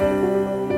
[0.00, 0.77] 嗯。